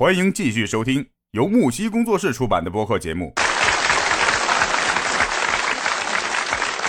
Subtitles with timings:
[0.00, 3.34] 欢迎继续收听由木西工作室出版的播客节目。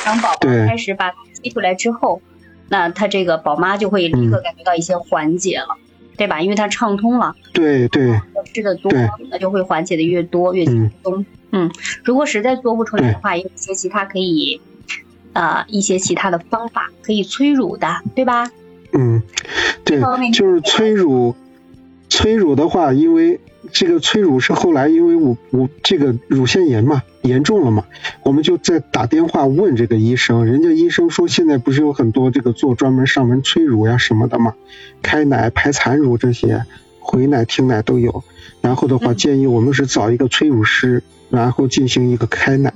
[0.05, 1.11] 当宝宝开始把
[1.43, 2.21] 吸出来之后，
[2.69, 5.75] 那他这个宝妈就会立刻感觉到一些缓解了，
[6.15, 6.39] 对吧？
[6.39, 8.17] 因为它畅通了，对对，
[8.53, 11.25] 吃的多对，那就会缓解的越多越轻松。
[11.51, 11.69] 嗯，
[12.05, 14.61] 如果实在做不出来的话，也有一些其他可以，
[15.33, 18.49] 呃，一些其他的方法可以催乳的，对吧？
[18.93, 19.21] 嗯，
[19.83, 21.35] 对这方面，就是催乳，
[22.11, 23.39] 催乳的话，因为
[23.71, 27.85] 这个催乳是后来因为我我这个乳腺炎嘛严重了嘛，
[28.23, 34.55] 我们就在打电话问这个医生，人家医生说现在不是有很多这个做专门上门催乳呀什么的嘛，
[35.01, 36.65] 开奶、排残乳这些，
[36.99, 38.25] 回奶、停奶都有。
[38.59, 42.73] 然后的话，嗯建议我们是找一个催乳师，然后进行一个开奶，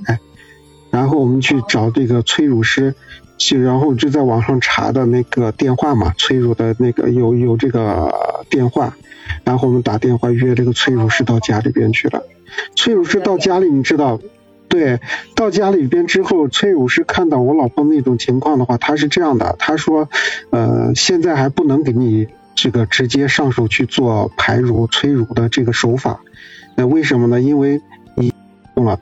[0.96, 2.96] 然后我们去找这个催乳师。
[3.38, 8.10] 就然后就在网上查的那个电话嘛，催乳的那个有有这个
[8.50, 8.96] 电话，
[9.44, 12.24] 然后我们打电话约这个催乳师到家里边去了。
[12.78, 14.22] 催乳师到家里，你知道，
[14.70, 15.02] 对，
[15.36, 20.08] 到家里边之后，催乳师看到我老婆那种情况的话，他是这样的，他说，
[20.52, 26.22] 呃，现在还不能给你这个直接上手去做排乳、催乳的这个手法，
[26.78, 27.42] 那为什么呢？
[27.42, 27.82] 因为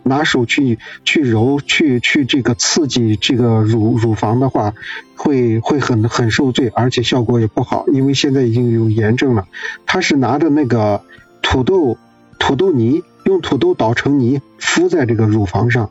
[0.04, 4.74] 拿手去去揉去去这个刺激这个乳乳房的话，
[5.16, 9.48] 会会很很受罪，而且效果也不好，因为现在已经有炎症了。
[9.86, 11.02] 他是拿着那个
[11.42, 11.98] 土豆
[12.40, 15.90] 土豆泥，用土豆捣成泥敷在这个乳房上，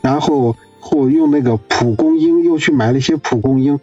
[0.00, 3.78] 然后或用那个蒲公英，又去买了一些蒲公英，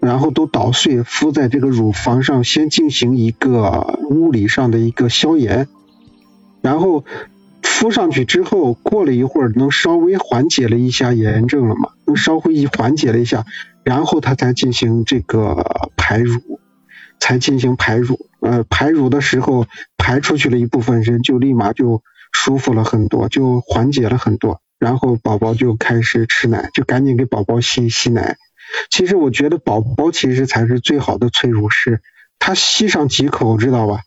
[0.00, 5.66] 然后都捣碎敷在这个乳房上，先进行一个物理上的一个消炎，
[6.60, 7.04] 然后
[7.84, 13.44] 敷上去之后，过了一会儿能稍微缓解了一下炎症了嘛，能稍微一缓解了一下，
[13.84, 16.60] 然后他才进行这个排乳，
[17.20, 18.26] 才进行排乳。
[18.40, 19.66] 呃，排乳的时候
[19.98, 24.62] 排出去了一部分，人就立马就舒服了很多，就缓解了很多。
[24.78, 28.38] 然后宝宝就开始吃奶，就赶紧给宝宝吸吸奶。
[28.88, 32.00] 其实我觉得宝宝其实才是最好的催乳师，
[32.38, 34.00] 他吸上几口，知道吧？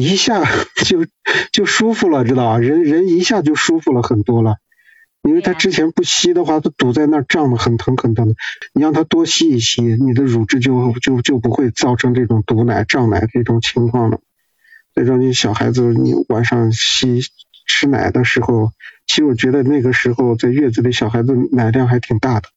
[0.00, 0.42] 一下
[0.84, 1.06] 就
[1.52, 2.58] 就舒服了，知道吧？
[2.58, 4.56] 人人一下就舒服了很多了，
[5.22, 8.34] 因为他之前不吸的话，他堵在那儿胀的很疼很疼的。
[8.72, 14.20] 你让他多吸一吸，你的乳汁就就就不会造成这种堵奶、胀奶这种情况了。
[14.94, 17.20] 所以说，你小孩子你晚上吸
[17.66, 18.72] 吃奶的时候，
[19.06, 22.48] 其实我觉得那个时候在月子里小孩子奶量还挺大的。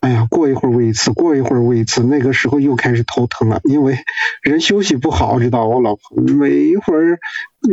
[0.00, 3.96] 哎呀，过一会儿喂一次，过一会儿喂一次，那个时候又开始头疼了，因为
[4.42, 7.18] 人休息不好，知道我老婆每一会儿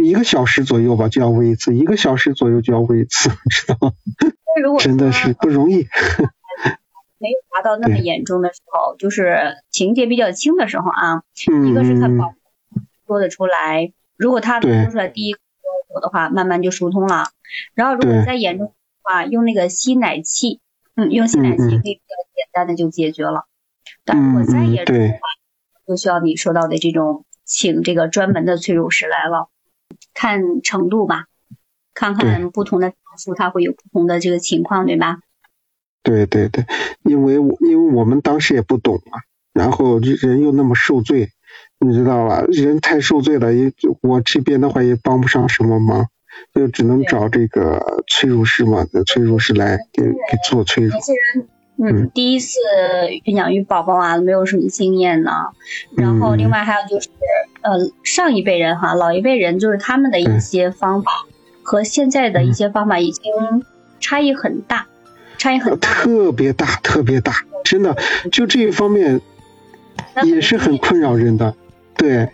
[0.03, 3.91] 一个小时左右吧就要喂一次，一个小时左右就要喂一次， 知道吗？
[4.79, 5.87] 真的是不容易。
[7.17, 12.35] 没有达到那么严重的时候，就是情节比较轻的时候啊，嗯一个是他嗯宝宝
[13.07, 15.39] 说得出来，如果他对说出来第一口
[16.01, 17.29] 的话，慢慢就疏通了。
[17.73, 20.59] 然后如果对再严重的话，用那个吸奶器，
[20.95, 23.45] 嗯，用吸奶器可以比较简单的就解决了。
[24.03, 25.19] 但如果再嗯嗯对严重的话，
[25.87, 29.49] 就需要你说到的这种请这个专门的催乳师来了，
[30.13, 31.25] 看程度吧，
[31.93, 35.19] 看看不同的产妇它会有不同的这个情况，对吧？
[36.01, 36.65] 对对对，
[37.03, 41.29] 因为我因为我们当时也不懂啊，然后人又那么受罪，
[41.79, 42.41] 你知道吧？
[42.47, 46.07] 人太受罪了，也我这边的话也帮不上什么忙，
[46.53, 50.99] 就只能找这个催乳师嘛，催乳师来给给做催乳有。
[50.99, 51.47] 些人，
[51.77, 52.57] 嗯嗯，第一次
[53.25, 55.31] 养育宝宝啊，没有什么经验呢。
[55.97, 57.09] 然后嗯另外还有就是，
[57.61, 57.71] 呃，
[58.03, 61.11] 上一辈人哈，老一辈人就是他们的一些方法
[61.63, 63.23] 和现在的一些方法已经
[63.99, 64.87] 差异很大，
[65.37, 65.89] 差异很大。
[65.89, 67.33] 特别大，特别大，
[67.65, 67.97] 真的，
[68.31, 69.19] 就这一方面
[70.23, 71.53] 也是很困扰人的。
[71.97, 72.29] 对。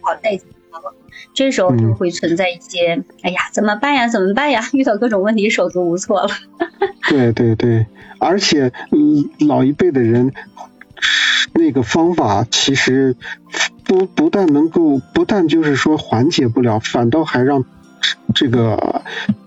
[1.34, 4.08] 这时候就嗯会存在一些，哎呀，怎么办呀？
[4.08, 4.70] 怎么办呀？
[4.74, 6.30] 遇到各种问题手足无措了。
[7.10, 7.86] 对对对，
[8.20, 10.34] 而且嗯，老一辈的人
[11.54, 13.16] 那个方法其实
[13.84, 17.66] 不不但能够，不但就是说缓解不了，反倒还让
[18.34, 19.02] 这个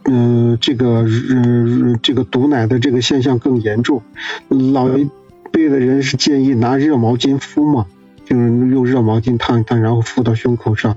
[0.05, 4.03] 嗯、呃、这个呃这个堵奶的这个现象更严重。
[4.49, 5.09] 老一
[5.53, 7.87] 辈的人是建议拿热毛巾敷嘛，
[8.25, 10.97] 就是用热毛巾烫一烫，然后敷到胸口上，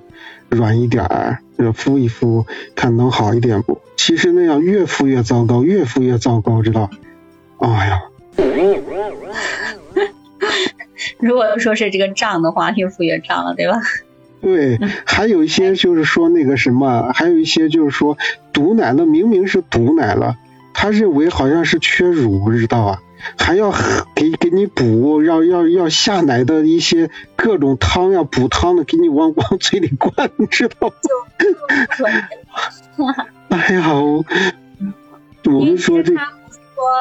[0.49, 1.39] 软一点
[1.73, 2.45] 敷一敷，
[2.75, 3.81] 看能好一点不？
[3.95, 6.89] 其实那样越敷越糟糕，越敷越糟糕，知道？
[7.59, 8.01] 哎呀，
[11.19, 13.81] 如果说是这个胀的话，越敷越胀了，对吧？
[14.39, 18.17] 对，还有一些就是说那个什么，还有一些就是说
[18.53, 20.37] 堵奶了，明明是堵奶了，
[20.75, 23.01] 他认为好像是缺乳，知道吧？
[23.37, 23.73] 还要
[24.15, 30.87] 给给你补，要要要下奶的一些各种汤呀，补汤的给你往往嘴里灌，你知道
[32.97, 33.13] 吗？
[33.49, 34.25] 哎呀，我
[35.45, 36.13] 我们说这，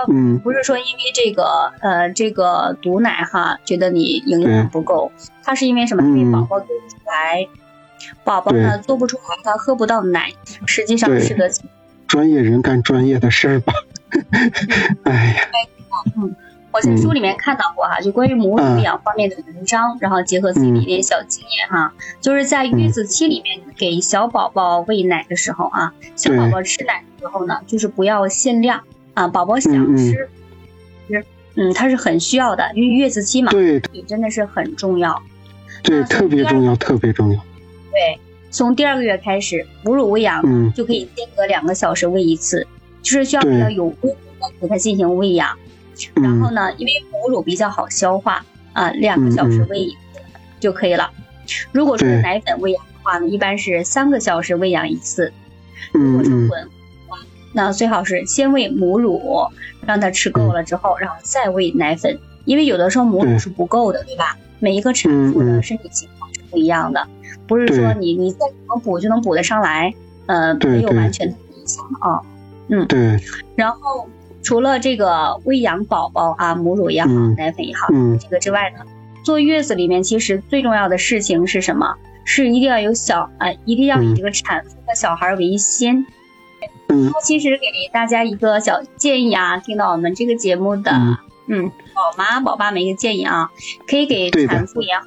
[0.08, 5.10] 嗯，不是说因为这个呃这个毒奶哈，觉得你营养不够，
[5.42, 6.02] 它是因为什么？
[6.04, 7.48] 因为宝宝做不出来，
[8.24, 10.32] 宝宝呢做不出来，他喝不到奶，
[10.66, 11.50] 实际上是个
[12.06, 13.72] 专业人干专业的事儿吧。
[15.02, 15.42] 哎呀，
[16.16, 16.34] 嗯，
[16.72, 28.82] 我在书里面看到过哈，就关于母乳喂养方面的文章，然后结合自己的一点小经验哈，就是在月子期里面给小宝宝喂奶的时候啊，小宝宝吃奶的时候呢，就是不要限量
[29.14, 30.28] 啊，宝宝想吃，
[31.08, 31.24] 是
[31.54, 35.22] 嗯，他是很需要的，因为月子期嘛，对，真的是很重要，
[35.82, 37.40] 对，特别重要，特别重要，
[37.90, 38.20] 对，
[38.50, 40.42] 从第二个月开始，母乳喂养
[40.74, 42.66] 就可以间隔两个小时喂一次。
[43.02, 45.56] 就是需要比较有规律的给他进行喂养，
[46.14, 50.20] 然后呢，因为母乳比较好消化啊，两个小时喂一次
[50.60, 51.10] 就可以了。
[51.72, 55.32] 如果说奶粉喂养的话呢，一般是三个小时喂养一次。
[55.92, 56.68] 如果是混，
[57.52, 59.46] 那最好是先喂母乳，
[59.86, 64.36] 让他吃够了之后，然后再喂奶粉，因为有的时候母乳是不够的，对吧？
[64.58, 67.06] 每一个产妇的身体情况是不一样的，
[67.46, 69.94] 不是说你你再怎么补就能补得上来，
[70.26, 72.20] 呃，没有完全的影响啊。
[72.68, 73.20] 嗯，对。
[73.54, 74.08] 然后
[74.46, 77.88] 除了这个喂养宝宝啊，母乳也好，奶粉也好，
[78.20, 78.84] 这个之外呢，
[79.24, 81.96] 坐月子里面其实最重要的事情是什么？
[82.24, 86.06] 是一定要有小啊，一定要以这个产妇和小孩为先。
[86.86, 87.10] 嗯。
[87.24, 90.92] 其实给大家一个小建议啊，听到我们这个节目的
[91.48, 93.50] 嗯宝妈宝爸们一个建议啊，
[93.88, 95.02] 可以给产妇也好，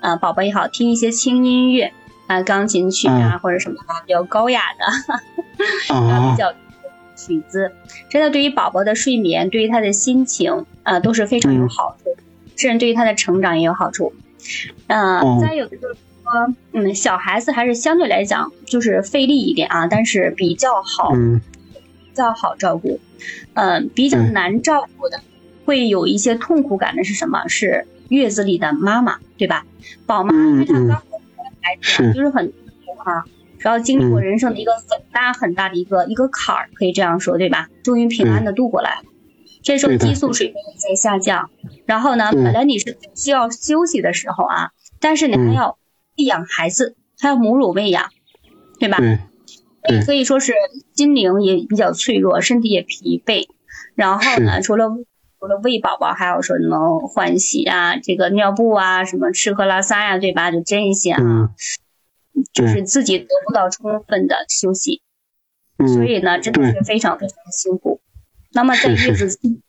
[0.00, 1.92] 呃宝宝也好，听一些轻音乐
[2.26, 6.52] 啊，钢琴曲啊或者什么比较高雅的，啊 比较。
[7.26, 7.72] 曲子
[8.08, 12.16] 真的对于宝宝的睡眠，对于他的心情啊都是非常有好处，
[12.56, 14.12] 甚至对于他的成长也有好处。
[14.86, 21.40] 嗯，再有的就是说，嗯，小孩子还是相对来讲就是费力一点啊，但是比较好，比
[22.14, 22.98] 较好照顾。
[23.54, 25.20] 嗯，比较难照顾的，
[25.66, 27.48] 会有一些痛苦感的是什么？
[27.48, 29.66] 是月子里的妈妈，对吧？
[30.06, 31.20] 宝妈因为她刚生
[31.60, 33.24] 孩子，就是很痛苦啊。
[33.60, 37.68] 然后经历过人生的一个很大很大的一个一个坎儿，可以这样说，对吧？
[37.84, 39.02] 终于平安的度过来了。
[39.62, 41.50] 这时候激素水平也在下降，
[41.84, 44.70] 然后呢，本来你是需要休息的时候啊，
[45.00, 45.78] 但是你还要
[46.16, 48.10] 喂养孩子，还要母乳喂养，
[48.78, 48.96] 对吧？
[49.82, 50.54] 对，可以说是
[50.94, 53.46] 心灵也比较脆弱，身体也疲惫。
[53.94, 54.88] 然后呢，除了
[55.38, 60.50] 除了喂宝宝，还有说能换洗啊，这个尿布啊，什么吃喝拉撒呀，对吧？
[60.50, 61.50] 就这些啊。
[62.52, 65.02] 就是自己得不到充分的休息，
[65.78, 68.00] 所以呢，真的是非常非常的辛苦。
[68.52, 69.60] 那么在月子期，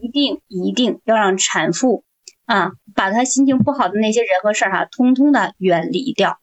[0.00, 2.04] 一定一定要让产妇
[2.46, 6.40] 啊，把她心情不好的那些人和事儿哈，通通的远离掉。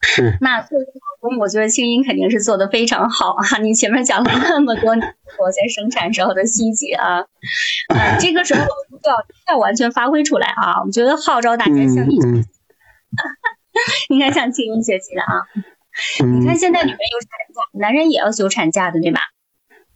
[0.00, 0.36] 是。
[0.40, 3.58] 那作为老公，我觉得青音肯定是做的非常好啊！
[3.58, 7.20] 你前面讲了那么多我在生产时候的细节啊，
[7.88, 10.82] 啊，这个时候要要完全发挥出来啊！
[10.84, 12.18] 我觉得号召大家向你。
[14.10, 15.46] 应该向青音学习的啊！
[16.38, 19.20] 你看现在女人有产假，男人也要休产假的，对吧？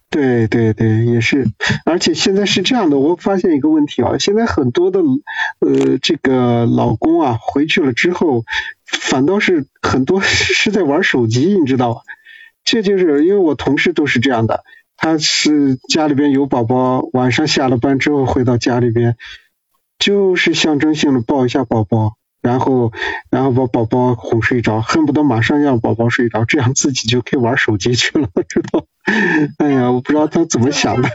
[0.09, 1.45] 对对对，也是。
[1.85, 4.99] 而且现在是这样的，我发现一个问题啊，现在很多的
[5.59, 8.43] 呃这个老公啊回去了之后，
[8.85, 12.01] 反倒是很多 是在玩手机，你知道吧？
[12.63, 14.63] 这就是因为我同事都是这样的，
[14.97, 19.15] 他是家里边有宝宝，晚上下了班之后回到家里边，
[19.97, 22.17] 就是象征性的抱一下宝宝。
[22.41, 22.91] 然后，
[23.29, 28.85] 然后把宝宝哄睡着，恨不得马上让宝宝睡着，这样自己就可以玩手机去了，知道？
[29.59, 31.09] 哎呀，我不知道他怎么想的。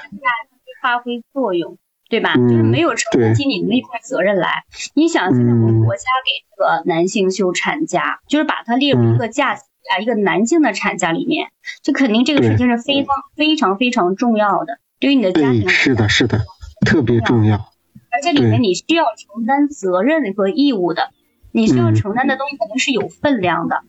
[0.82, 1.78] 发挥作用，
[2.08, 2.36] 对吧？
[2.36, 4.64] 就是没有承担起你那块责任来。
[4.94, 11.48] 你想，现在我们国家给这个男性休产假，就是把它列入一个假期啊，一个男性的产假里面，
[11.82, 15.68] 就肯定这个事情是非常非常非常重要的，对于你的家庭。
[15.68, 16.42] 是的，是的，
[16.86, 17.72] 特别重要。
[18.12, 21.10] 而且里面你需要承担责任和义务的。
[21.60, 23.80] 你需要承担的东西肯定是有分量的。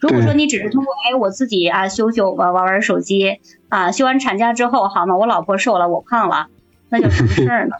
[0.00, 3.38] 如果说你只是通过哎我自己啊休休玩玩玩手机
[3.68, 6.46] 啊休完产假之后好嘛我老婆瘦了我胖了
[6.88, 7.76] 那叫什么事儿呢？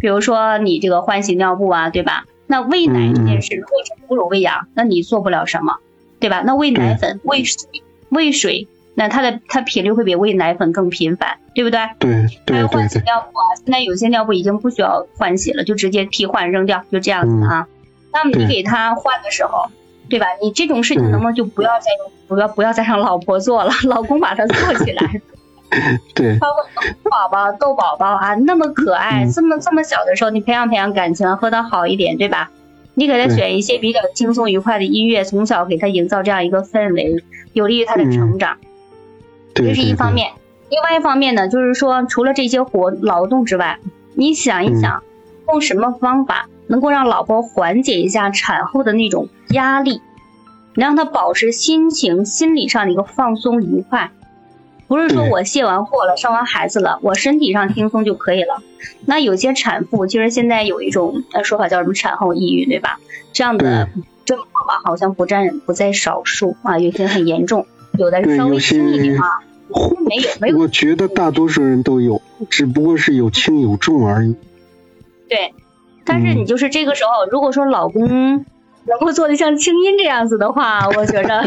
[0.00, 2.24] 比如说你这个换洗尿布啊对吧？
[2.46, 5.78] 那喂奶这件事如果是母乳喂养，那你做不了什么，
[6.20, 6.42] 对吧？
[6.44, 11.80] 那喂奶粉喂水喂水，那它的它频率会比喂奶粉更频繁，对不对？
[11.98, 17.66] 对对还有换洗尿布啊，现在有些尿布已经不需要换洗了，就直接替换扔掉，就这样子啊。
[18.14, 19.66] 那么你给他换的时候，
[20.08, 20.26] 对吧？
[20.40, 25.20] 你这种事情能不能就不要再用，不要不要再让老婆做了， 老公把它做起来，
[26.14, 32.50] 对，宝宝逗宝宝啊，那么可爱，这么这么小的时候，你培养培养感情，和他好一点，对吧？
[32.96, 38.56] 你给他选一些比较轻松愉快的音乐，从小给他营造这样一个氛围，有利于他的成长。
[39.52, 40.30] 这是一方面。
[40.70, 43.80] 另外一方面呢，就是说，除了这些活劳动之外，
[44.14, 45.02] 你想一想，
[45.48, 50.00] 用什么方法能够让老婆缓解一下产后的那种压力，
[50.74, 54.10] 让她保持心情、心理上的一个放松愉快。
[54.86, 58.62] 不是说我卸完货了，生完孩子了，我身体上轻松就可以了。
[59.06, 63.00] 那有些产妇，其实现在有一种呃说法叫什么产后抑郁，对吧？
[63.32, 63.88] 这样的
[64.26, 67.66] 症状吧，好像不占不在少数啊，有些很严重，
[67.98, 69.40] 有的稍微轻一点啊，
[70.06, 70.58] 没有没有。
[70.58, 74.36] 我觉得大多数人都有，只不过是有轻有重而已。
[75.28, 75.54] 对，
[76.04, 78.44] 但是你就是这个时候，如果说老公。
[78.86, 81.42] 能够做的像清音这样子的话，我觉着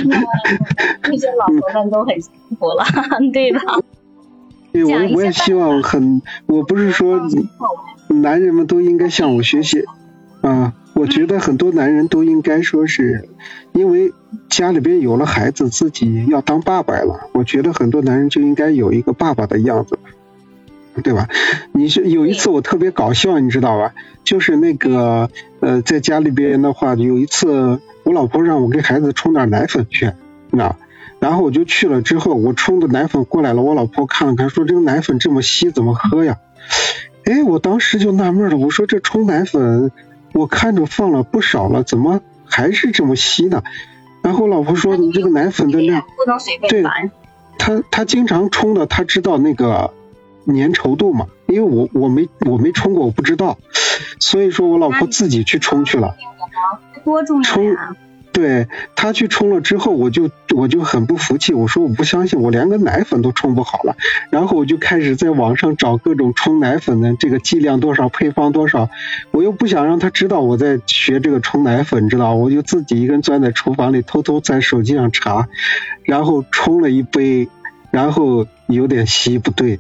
[1.04, 2.84] 那些老婆们都很幸福了，
[3.32, 3.62] 对吧？
[4.74, 7.22] 对，我我也希望很，我不是说
[8.10, 9.84] 男人们都应该向我学习
[10.42, 13.30] 啊，我觉得很多男人都应该说是，
[13.72, 14.14] 因为
[14.50, 20.00] 家里边有了孩子，自己要当爸爸了，我觉得很多男人就应该有一个爸爸的样子。
[21.04, 21.28] 对吧？
[21.72, 23.94] 你是有一次我特别搞笑，你知道吧？
[24.24, 30.12] 就是那个呃，在家里边的话，有一次我老婆让我给孩子冲点奶粉去，
[30.52, 30.76] 那
[31.20, 36.38] 然后我就去了之后，我冲的奶粉过来了，我老婆看了看，说这个奶粉这么稀，怎么喝呀？
[37.26, 39.92] 哎，我当时就纳闷了，我说这冲奶粉
[40.34, 43.64] 我看着放了不少了，怎么还是这么稀呢？
[44.24, 46.84] 然后老婆说你这个奶粉的量不能随便对，
[47.58, 49.94] 他他经常冲的，他知道那个。
[50.48, 53.58] 粘稠度嘛，因为我我没我没冲过，我不知道，
[54.20, 56.16] 所以说我老婆自己去冲去了。
[57.04, 57.96] 多重要呀！
[58.34, 63.96] 对她去冲了之后，我就我就很不服气，我说我不相信，我连个奶粉都冲不好了。
[64.30, 68.90] 然后我就开始在网上找各种冲奶粉的这个剂量多少，配方多少。
[69.32, 72.36] 我又不想让他知道我在学这个冲奶粉，知道？
[72.36, 75.48] 我就自己一个人钻在厨房里，偷偷在手机上查，
[76.04, 77.48] 然后冲了一杯，
[77.90, 79.80] 然后有点稀，不对。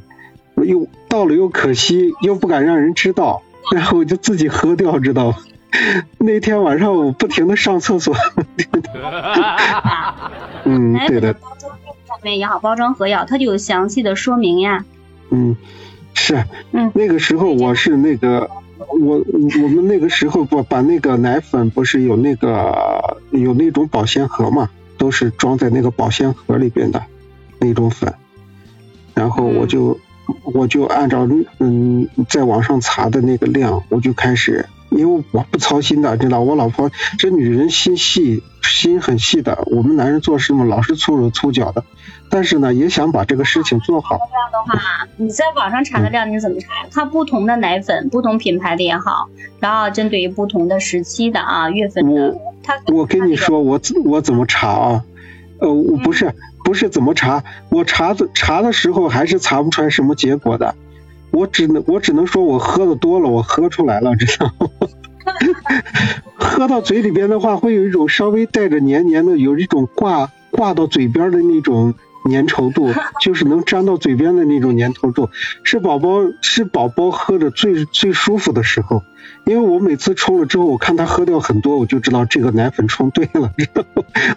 [0.65, 3.41] 又倒了又可惜，又不敢让人知道，
[3.73, 5.37] 然后我就自己喝掉，知道吗？
[6.17, 8.15] 那天晚上我不停的上厕所。
[10.63, 11.33] 嗯，对的。
[11.33, 14.85] 包装上面也好，包装盒也好，它就有详细的说明呀。
[15.29, 15.55] 嗯，
[16.13, 16.45] 是。
[16.71, 16.91] 嗯。
[16.95, 19.21] 那个时候我是那个，我
[19.61, 27.03] 我们那个时候不把那个奶粉不是有那个有那种保鲜盒嘛，都是装在那个保鲜盒里边的
[27.59, 28.13] 那种粉，
[29.13, 29.99] 然后我就。
[30.43, 31.27] 我就按照
[31.59, 39.63] 嗯在网上查的那个量，我就开始，因为我不操心的，知道我老婆这女人心细，心很细的。
[39.67, 41.83] 我们男人做事嘛，老是粗手粗脚的，
[42.29, 44.17] 但是呢，也想把这个事情做好。
[44.17, 46.67] 这样的话，你在网上查的量你怎么查？
[46.91, 49.29] 它不同的奶粉，不同品牌的也好，
[49.59, 52.37] 然后针对于不同的时期的啊月份的，
[52.87, 55.03] 我我跟你说，我我怎么查啊？
[55.59, 56.33] 呃，我不是。
[56.67, 60.75] 不是怎么查，我查的查的时候还是查不出来什么结果的，
[61.31, 64.67] 我只能我只能说我喝的多了，我喝出来了，知道吗？
[66.35, 71.93] 喝到嘴里边的话，会有一种稍微带着黏黏的，有一种挂挂到嘴边的那种
[72.29, 75.29] 粘稠度，就是能粘到嘴边的那种粘稠度，
[75.63, 79.03] 是宝宝是宝宝喝的最最舒服的时候，
[79.45, 83.85] 因为我每次冲了之后，我看他喝掉很多，我就知道这个奶粉冲对了，知道？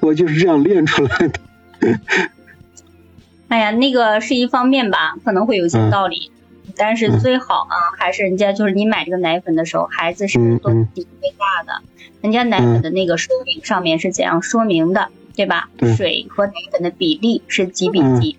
[0.01, 1.41] 我就是这样练出来的。
[3.49, 6.31] 哎呀，那个是一方面吧，可能会有些道理，
[6.77, 11.83] 但是最好啊，还是人家就是你买这个奶粉的时候，孩子是多几倍大的，
[12.21, 15.69] 人家奶粉的那个说明上面是怎样说明的，对吧？
[15.97, 18.37] 水和奶粉的比例是几比几？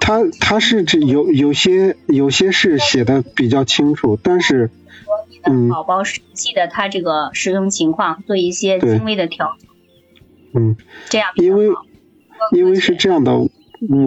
[0.00, 4.70] 他他是这有有些有些是写的比较清楚，但是
[5.42, 10.76] 嗯，宝宝实际的他这个使用情况做一些轻微的调整，嗯，
[11.08, 11.70] 这样因为。
[12.52, 13.32] 因为是这样的，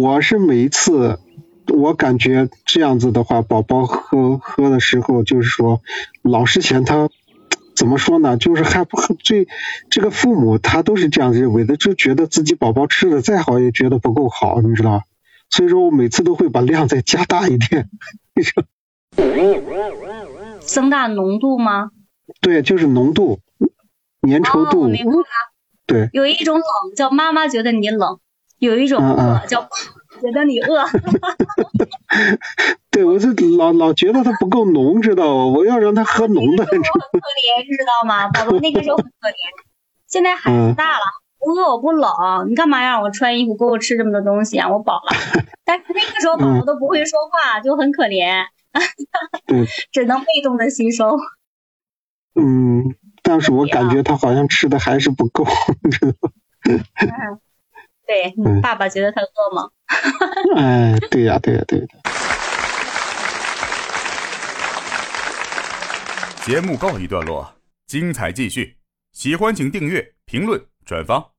[0.02, 1.20] 我是每一次，
[1.68, 5.82] 我感觉这样子的话，宝宝喝喝的时候，就是说，
[6.22, 7.10] 老是嫌他
[7.76, 8.38] 怎么说呢？
[8.38, 9.48] 就是还不最
[9.90, 15.04] 这个父母他都是这样认为的，就觉得自己宝宝吃的再好也觉得不够好，你知道
[15.50, 17.90] 所以说我每次都会把量再加大一点。
[20.60, 21.92] 增大浓度吗？
[22.42, 23.40] 对，就是浓度、
[24.22, 24.90] 粘稠度。
[25.88, 26.66] 对，有一种冷
[26.96, 28.20] 叫妈妈觉得你冷，
[28.60, 29.62] 有一种饿叫
[30.22, 30.86] 觉得你饿。
[32.92, 35.46] 对，我是老老觉得他不够浓，知道吗？
[35.46, 36.66] 我要让他喝浓的。
[36.66, 38.28] 那时候很可怜，知道吗？
[38.30, 39.34] 宝宝那个时候很可怜，
[40.08, 41.04] 现在孩子大了，
[41.40, 42.12] 不饿我不冷，
[42.50, 44.68] 你干嘛让我穿衣服，给我吃这么多东西啊？
[44.70, 45.12] 我饱了。
[45.64, 48.44] 但是那个时候宝宝都不会说话，就很可怜，
[49.92, 51.18] 只能被动的吸收。
[52.36, 52.96] 嗯，
[53.28, 55.44] 但是我感觉他好像吃的还是不够，
[55.92, 56.32] 知道吗？
[58.08, 59.68] 对，爸爸觉得他饿吗？
[60.56, 61.88] 哎，对呀，对呀，对的。
[66.46, 67.56] 节目告一段落，
[67.86, 68.78] 精彩继续。
[69.12, 71.32] 喜欢请订阅、评论、转发。